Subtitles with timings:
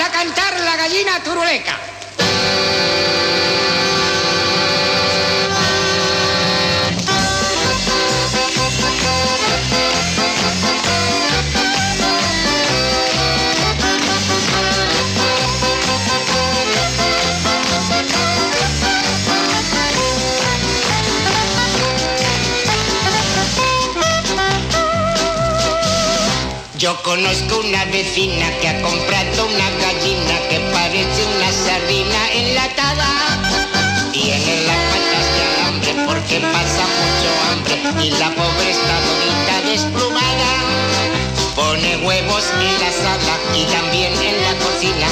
[0.00, 1.97] a cantar la gallina turuleca.
[26.78, 34.12] Yo conozco una vecina que ha comprado una gallina que parece una sardina enlatada.
[34.12, 40.50] Tiene las patas de alambre porque pasa mucho hambre y la pobre está bonita desplumada.
[41.56, 45.08] Pone huevos en la sala y también en la cocina,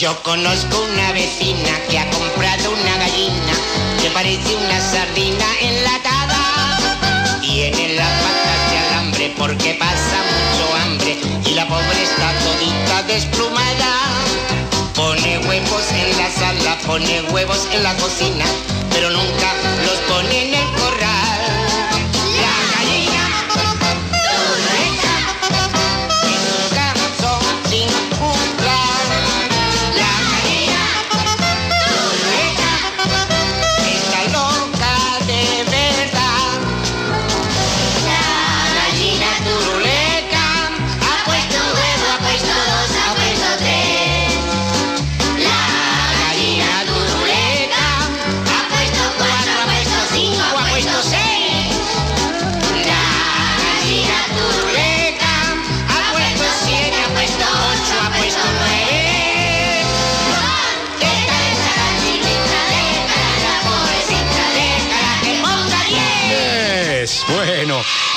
[0.00, 3.52] Yo conozco una vecina que ha comprado una gallina
[4.00, 7.38] que parece una sardina enlatada.
[7.42, 13.92] Tiene las patas de alambre porque pasa mucho hambre y la pobre está todita desplumada.
[14.94, 18.46] Pone huevos en la sala, pone huevos en la cocina,
[18.88, 19.52] pero nunca
[19.84, 21.19] los pone en el corral.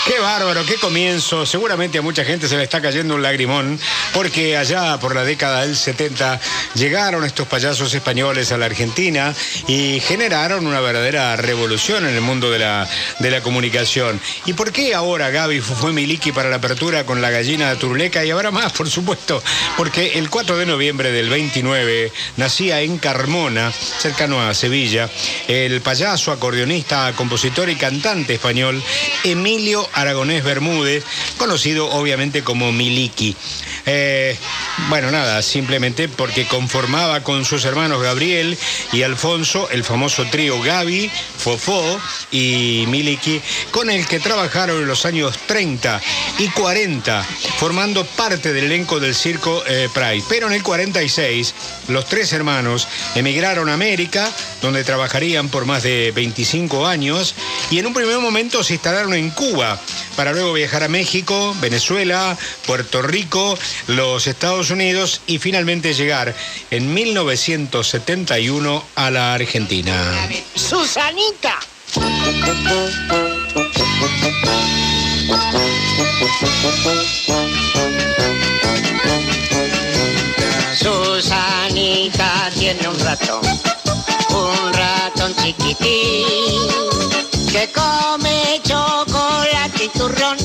[0.06, 1.46] Qué bárbaro, qué comienzo.
[1.46, 3.80] Seguramente a mucha gente se le está cayendo un lagrimón,
[4.14, 6.40] porque allá por la década del 70
[6.76, 9.34] llegaron estos payasos españoles a la Argentina
[9.68, 12.88] y generaron una verdadera revolución en el mundo de la,
[13.20, 14.20] de la comunicación.
[14.46, 18.32] ¿Y por qué ahora Gaby fue Miliki para la apertura con la gallina turuleca y
[18.32, 19.42] ahora más, por supuesto?
[19.78, 25.10] Porque el 4 de noviembre del 29 nacía en Carmona, cercano a Sevilla,
[25.48, 28.84] el payaso, acordeonista, compositor y cantante español
[29.24, 31.04] Emilio Aragonés Bermúdez,
[31.38, 33.36] conocido obviamente como Miliki.
[33.86, 34.38] Eh,
[34.90, 38.58] bueno, nada, simplemente porque conformaba con sus hermanos Gabriel
[38.92, 42.00] y Alfonso el famoso trío Gaby, Fofó
[42.32, 46.02] y Miliki, con el que trabajaron en los años 30
[46.40, 47.24] y 40,
[47.58, 50.24] formando parte del elenco del circo eh, Pride.
[50.30, 51.54] Pero en el 46,
[51.90, 57.36] los tres hermanos emigraron a América, donde trabajarían por más de 25 años,
[57.70, 59.80] y en un primer momento se instalaron en Cuba,
[60.16, 63.58] para luego viajar a México, Venezuela, Puerto Rico,
[63.88, 66.34] los Estados Unidos y finalmente llegar
[66.72, 69.94] en 1971 a la Argentina.
[70.56, 71.60] Susanita.
[80.76, 83.42] Susanita tiene un ratón,
[84.30, 86.68] un ratón chiquitín,
[87.52, 90.38] que come chocolate y turrón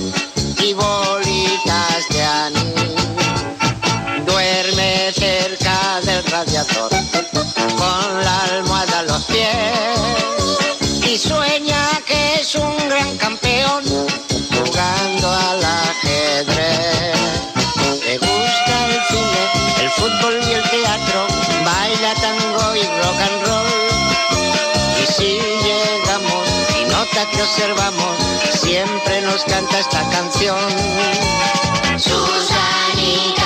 [27.27, 28.17] que observamos,
[28.53, 30.69] siempre nos canta esta canción.
[31.97, 33.38] Susanita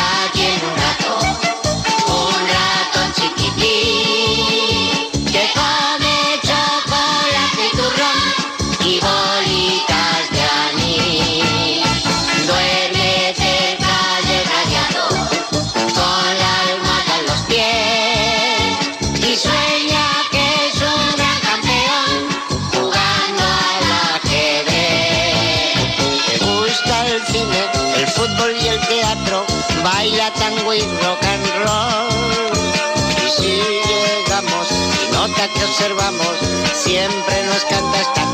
[35.83, 36.39] observamos,
[36.75, 38.32] siempre nos canta esta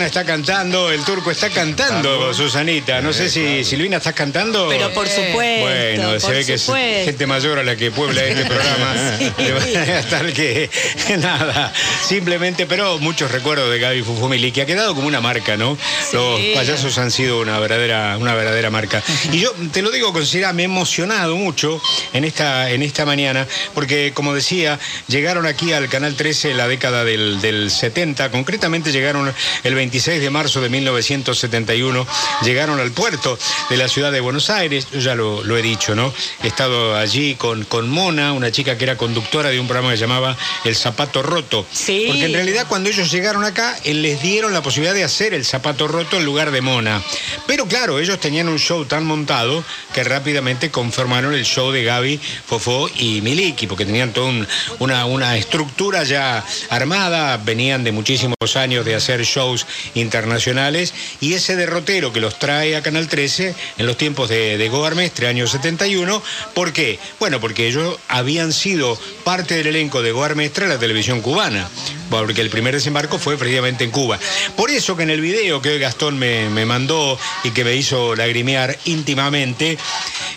[0.00, 3.02] Mariana está cantando, el turco está cantando, Susanita.
[3.02, 4.68] No sé si Silvina estás cantando.
[4.70, 5.60] Pero por supuesto.
[5.60, 6.64] Bueno, se ve que es
[7.04, 8.94] gente mayor a la que puebla este programa.
[9.18, 9.30] Sí.
[9.36, 10.70] De manera tal que,
[11.18, 11.70] nada,
[12.02, 15.76] simplemente, pero muchos recuerdos de Gaby Fufumili, que ha quedado como una marca, ¿no?
[15.76, 16.16] Sí.
[16.16, 19.02] Los payasos han sido una verdadera, una verdadera marca.
[19.30, 21.78] Y yo te lo digo con sinceridad, me he emocionado mucho
[22.14, 26.68] en esta, en esta mañana, porque como decía, llegaron aquí al Canal 13 en la
[26.68, 29.30] década del, del 70, concretamente llegaron
[29.62, 32.06] el 26 de marzo de 1971,
[32.44, 33.36] llegaron al puerto
[33.70, 36.14] de la ciudad de Buenos Aires, yo ya lo, lo he dicho, ¿no?
[36.44, 39.96] He estado allí con, con Mona, una chica que era conductora de un programa que
[39.96, 41.66] se llamaba El Zapato Roto.
[41.72, 42.04] Sí.
[42.06, 45.44] Porque en realidad cuando ellos llegaron acá, eh, les dieron la posibilidad de hacer el
[45.44, 47.02] zapato roto en lugar de Mona.
[47.48, 52.20] Pero claro, ellos tenían un show tan montado que rápidamente conformaron el show de Gaby,
[52.46, 54.46] Fofó y Miliki, porque tenían toda un-
[54.78, 61.56] una, una estructura ya armada, venían de muchísimos años de hacer shows internacionales, y ese
[61.56, 66.22] derrotero que los trae a Canal 13 en los tiempos de, de Goarmestre, año 71,
[66.54, 66.98] ¿por qué?
[67.18, 71.68] Bueno, porque ellos habían sido parte del elenco de Goarmestre en la televisión cubana
[72.10, 74.18] porque el primer desembarco fue precisamente en Cuba.
[74.56, 77.76] Por eso que en el video que hoy Gastón me, me mandó y que me
[77.76, 79.78] hizo lagrimear íntimamente,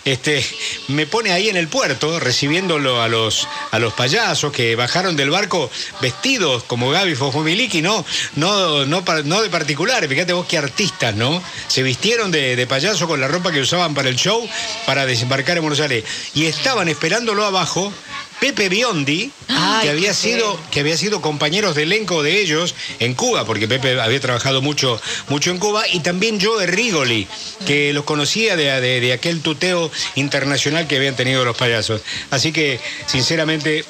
[0.04, 0.46] este,
[0.86, 5.30] me pone ahí en el puerto recibiéndolo a los, a los payasos que bajaron del
[5.30, 5.68] barco
[6.00, 8.04] vestidos como Gaby Fofumiliki, no,
[8.36, 11.42] no, no, par- no de particulares, fíjate vos qué artistas, ¿no?
[11.66, 14.48] Se vistieron de, de payaso con la ropa que usaban para el show
[14.86, 16.04] para desembarcar en Buenos Aires
[16.34, 17.92] y estaban esperándolo abajo.
[18.40, 23.14] Pepe Biondi, Ay, que había sido que había sido compañeros de elenco de ellos en
[23.14, 27.26] Cuba, porque Pepe había trabajado mucho, mucho en Cuba, y también Joe Rigoli,
[27.66, 32.02] que los conocía de, de- de aquel tuteo internacional que habían tenido los payasos.
[32.30, 33.84] Así que, sinceramente.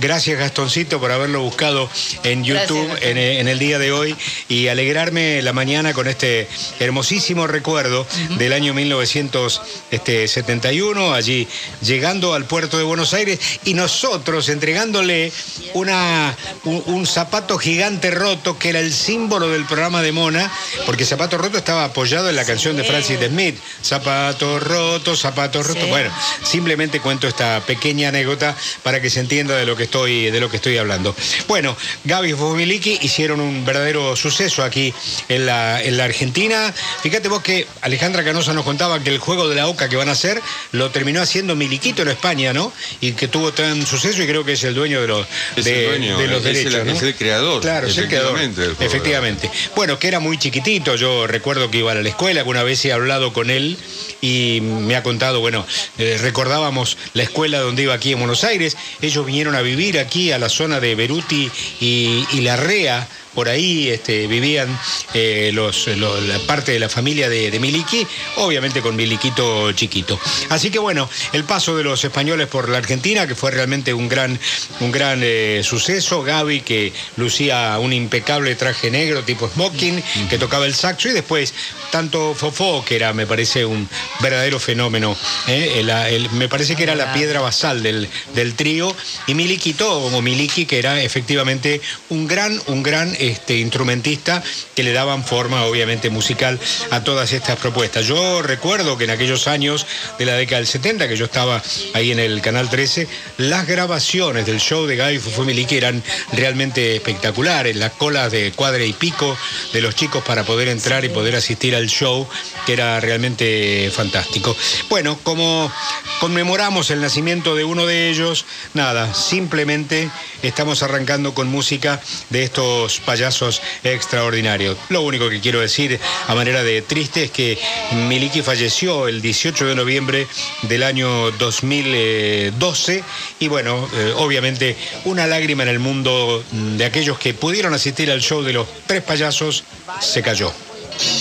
[0.00, 1.90] Gracias Gastoncito por haberlo buscado
[2.22, 4.14] en YouTube Gracias, en, en el día de hoy
[4.48, 6.48] y alegrarme la mañana con este
[6.80, 8.06] hermosísimo recuerdo
[8.38, 11.48] del año 1971, allí
[11.80, 15.32] llegando al puerto de Buenos Aires y nosotros entregándole
[15.74, 20.50] una, un, un zapato gigante roto que era el símbolo del programa de Mona,
[20.84, 25.80] porque Zapato Roto estaba apoyado en la canción de Francis Smith, Zapato Roto, Zapato Roto.
[25.80, 25.88] Sí.
[25.88, 26.10] Bueno,
[26.42, 30.48] simplemente cuento esta pequeña anécdota para que se entienda de lo que estoy, de lo
[30.50, 31.14] que estoy hablando.
[31.48, 34.92] Bueno, Gaby y Fumiliki hicieron un verdadero suceso aquí
[35.28, 36.72] en la, en la Argentina.
[37.02, 40.08] Fíjate vos que Alejandra Canosa nos contaba que el juego de la OCA que van
[40.08, 40.40] a hacer
[40.72, 42.72] lo terminó haciendo Miliquito en España, ¿no?
[43.00, 45.26] Y que tuvo tan suceso y creo que es el dueño de los,
[45.56, 46.86] Es de, el dueño, de los es el- derechos.
[46.86, 46.92] ¿no?
[46.92, 48.38] es el creador, Claro, es el creador.
[48.80, 49.50] efectivamente.
[49.74, 52.84] Bueno, que era muy chiquitito, yo recuerdo que iba a la escuela, que una vez
[52.84, 53.76] he hablado con él
[54.20, 55.66] y me ha contado, bueno,
[55.98, 60.32] eh, recordábamos la escuela donde iba aquí en Buenos Aires, ellos vinieron a vivir aquí
[60.32, 63.06] a la zona de Beruti y, y La Rea.
[63.36, 64.66] Por ahí este, vivían
[65.14, 68.04] eh, los, lo- la parte de la familia de, de Miliki,
[68.36, 70.18] obviamente con Miliquito chiquito.
[70.48, 74.08] Así que bueno, el paso de los españoles por la Argentina, que fue realmente un
[74.08, 74.38] gran,
[74.80, 76.22] un gran eh, suceso.
[76.22, 81.52] Gaby, que lucía un impecable traje negro tipo smoking, que tocaba el saxo, y después
[81.90, 83.86] tanto Fofó, que era, me parece, un
[84.20, 85.14] verdadero fenómeno.
[85.46, 85.74] ¿eh?
[85.80, 90.22] El- el- me parece que era la piedra basal del, del trío, y Miliquito, como
[90.22, 94.42] Miliki, que era efectivamente un gran, un gran este, instrumentista
[94.74, 96.58] que le daban forma, obviamente, musical
[96.90, 98.06] a todas estas propuestas.
[98.06, 99.86] Yo recuerdo que en aquellos años
[100.18, 101.62] de la década del 70, que yo estaba
[101.94, 106.02] ahí en el Canal 13, las grabaciones del show de Gaby Fufumiliki eran
[106.32, 109.36] realmente espectaculares, las colas de cuadre y pico
[109.72, 112.28] de los chicos para poder entrar y poder asistir al show,
[112.64, 114.56] que era realmente fantástico.
[114.88, 115.72] Bueno, como
[116.20, 120.10] conmemoramos el nacimiento de uno de ellos, nada, simplemente
[120.42, 124.76] estamos arrancando con música de estos payasos payasos extraordinarios.
[124.90, 127.58] Lo único que quiero decir a manera de triste es que
[127.92, 130.26] Miliki falleció el 18 de noviembre
[130.62, 133.02] del año 2012
[133.40, 138.20] y bueno, eh, obviamente una lágrima en el mundo de aquellos que pudieron asistir al
[138.20, 139.64] show de los tres payasos
[139.98, 140.52] se cayó.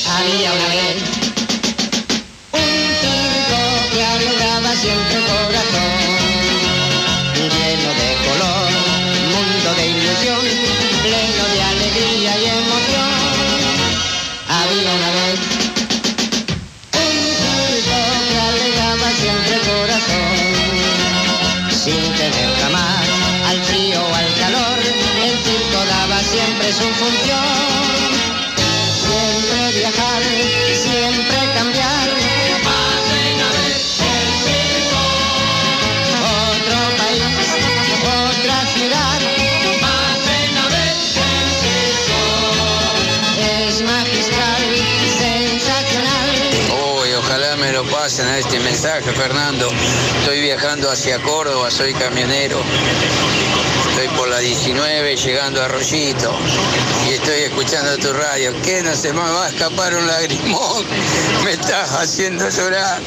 [0.05, 0.95] Había una vez
[4.51, 6.04] un que siempre
[26.65, 27.43] siempre su función.
[28.95, 30.21] Siempre viajar,
[30.73, 32.09] siempre cambiar.
[36.47, 37.21] Otro país,
[38.03, 39.21] otra ciudad.
[43.37, 44.63] Es magistral,
[45.19, 46.29] sensacional.
[46.99, 49.69] Uy, ojalá me lo pasen a este mensaje, Fernando.
[50.19, 52.61] Estoy viajando hacia Córdoba, soy camionero.
[53.95, 56.37] Estoy por la 19 llegando a Rollito
[57.09, 58.53] y estoy escuchando tu radio.
[58.61, 60.85] ¿Qué no se me va a escapar un lagrimón?
[61.45, 62.99] Me estás haciendo llorar.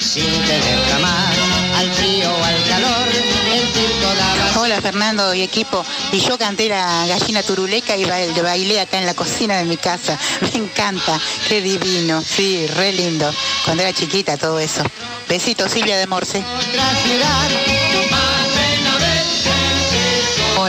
[0.00, 1.36] Sin tener jamás
[1.76, 4.60] al frío o al calor, el circo daba.
[4.62, 5.84] Hola Fernando y equipo.
[6.10, 9.76] Y yo canté la gallina turuleca y ba- bailé acá en la cocina de mi
[9.76, 10.18] casa.
[10.40, 13.32] Me encanta, qué divino, sí, re lindo.
[13.64, 14.82] Cuando era chiquita todo eso.
[15.28, 16.38] Besitos Silvia de Morse.
[16.38, 18.23] Otra ciudad.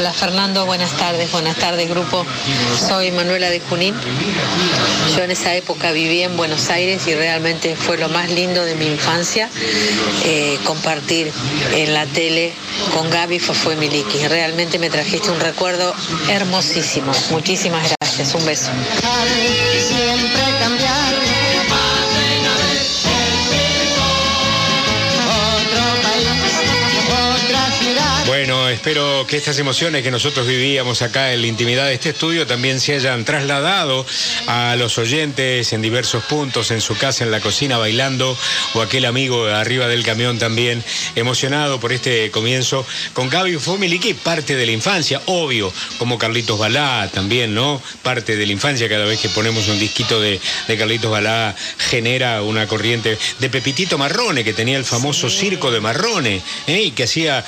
[0.05, 2.23] Hola Fernando, buenas tardes, buenas tardes grupo.
[2.77, 3.95] Soy Manuela de Junín.
[5.17, 8.75] Yo en esa época viví en Buenos Aires y realmente fue lo más lindo de
[8.75, 9.49] mi infancia
[10.23, 11.31] eh, compartir
[11.73, 12.53] en la tele
[12.93, 14.27] con Gaby fue Miliki.
[14.27, 15.91] Realmente me trajiste un recuerdo
[16.29, 17.11] hermosísimo.
[17.31, 18.69] Muchísimas gracias, un beso.
[28.85, 32.79] Espero que estas emociones que nosotros vivíamos acá en la intimidad de este estudio también
[32.79, 34.05] se hayan trasladado
[34.45, 38.37] a los oyentes en diversos puntos, en su casa, en la cocina, bailando,
[38.75, 40.83] o aquel amigo arriba del camión también,
[41.15, 47.09] emocionado por este comienzo con Gaby Fomiliki, parte de la infancia, obvio, como Carlitos Balá
[47.11, 47.81] también, ¿no?
[48.03, 51.55] Parte de la infancia, cada vez que ponemos un disquito de, de Carlitos Balá,
[51.89, 56.83] genera una corriente de Pepitito Marrone, que tenía el famoso circo de Marrone, ¿eh?
[56.83, 57.43] y que hacía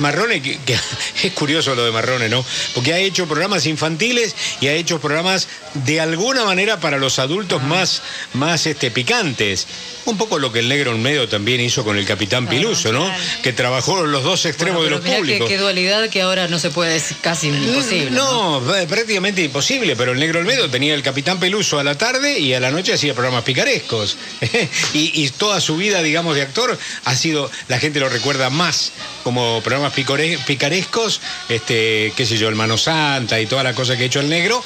[0.00, 0.76] Marrone, que, que
[1.22, 2.44] es curioso lo de Marrone, ¿no?
[2.74, 7.62] Porque ha hecho programas infantiles y ha hecho programas de alguna manera para los adultos
[7.62, 8.02] más,
[8.34, 9.66] más este, picantes.
[10.04, 13.04] Un poco lo que el negro en medio también hizo con el Capitán Piluso, ¿no?
[13.04, 13.22] claro.
[13.42, 15.48] Que trabajó los dos extremos Bueno, de los públicos.
[15.48, 18.10] Qué, qué dualidad que ahora no se puede, es casi imposible.
[18.10, 22.38] No, eh, prácticamente imposible, pero el Negro Olmedo tenía el Capitán Peluso a la tarde
[22.40, 24.16] y a la noche hacía programas picarescos.
[24.92, 28.92] y, y toda su vida, digamos, de actor ha sido, la gente lo recuerda más
[29.22, 33.96] como programas picore- picarescos, este, qué sé yo, el Mano Santa y toda la cosa
[33.96, 34.62] que ha hecho el Negro.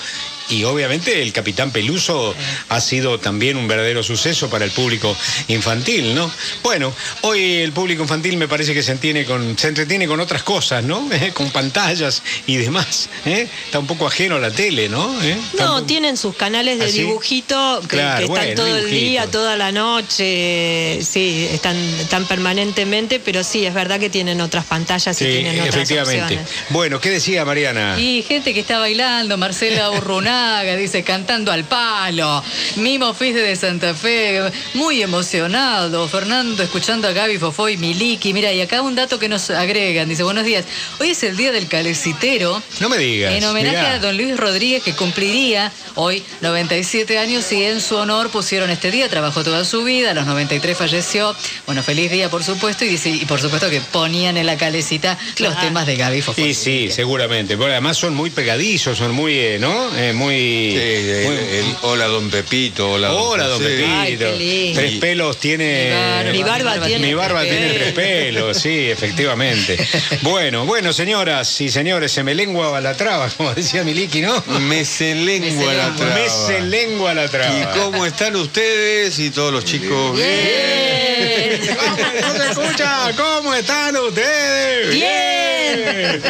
[0.49, 2.35] Y obviamente el Capitán Peluso
[2.69, 5.17] ha sido también un verdadero suceso para el público
[5.49, 6.31] infantil, ¿no?
[6.63, 10.43] Bueno, hoy el público infantil me parece que se, entiende con, se entretiene con otras
[10.43, 11.09] cosas, ¿no?
[11.35, 13.09] con pantallas y demás.
[13.25, 13.49] ¿eh?
[13.65, 15.21] Está un poco ajeno a la tele, ¿no?
[15.23, 15.37] ¿Eh?
[15.59, 16.99] No, poco- tienen sus canales de ¿Ah, sí?
[16.99, 19.01] dibujito que, Claro, que están bueno, todo el dibujito.
[19.07, 24.65] día, toda la noche, sí, están, están permanentemente, pero sí, es verdad que tienen otras
[24.65, 26.23] pantallas y Sí, tienen otras efectivamente.
[26.25, 26.49] opciones.
[26.71, 27.97] Bueno, ¿qué decía Mariana?
[27.99, 29.91] Y gente que está bailando, Marcela
[30.77, 32.43] Dice, cantando al palo.
[32.77, 34.41] Mimo Fizde de Santa Fe,
[34.75, 36.07] muy emocionado.
[36.09, 38.33] Fernando escuchando a Gaby Fofó y Miliki.
[38.33, 40.09] Mira, y acá un dato que nos agregan.
[40.09, 40.65] Dice, buenos días.
[41.01, 42.63] Hoy es el día del calecitero.
[42.81, 43.35] No me digas.
[43.35, 43.95] En homenaje mirá.
[43.95, 48.91] a don Luis Rodríguez, que cumpliría hoy 97 años y en su honor pusieron este
[48.91, 51.35] día, trabajó toda su vida, a los 93 falleció.
[51.65, 55.19] Bueno, feliz día, por supuesto, y, dice, y por supuesto que ponían en la calecita
[55.39, 56.43] los temas de Gaby Fofó.
[56.43, 57.57] Sí, sí, seguramente.
[57.57, 59.97] Porque además son muy pegadizos, son muy, eh, ¿no?
[59.97, 63.71] Eh, muy, Sí, el- muy- el- hola don Pepito, hola don Hola, don José.
[63.77, 63.93] Pepito.
[63.97, 64.81] Ay, qué lindo.
[64.81, 65.93] Tres pelos tiene.
[66.33, 67.83] Mi barba- Mi barba tiene Mi barba tres tiene pelos.
[67.83, 69.77] tres pelos, sí, efectivamente.
[70.23, 74.43] Bueno, bueno, señoras y señores, se me lengua la traba, como decía Miliki, ¿no?
[74.61, 76.15] Me se lengua la traba.
[76.15, 77.59] Me se lengua la traba.
[77.59, 79.89] ¿Y cómo están ustedes y todos los chicos?
[79.91, 80.17] ¿Cómo
[82.37, 83.13] se escucha?
[83.17, 84.91] ¿Cómo están ustedes?
[84.91, 86.23] Bien.